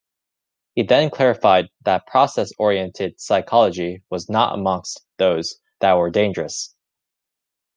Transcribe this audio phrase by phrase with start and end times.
[0.73, 6.75] He then clarified that process oriented psychology was not amongst those that were dangerous.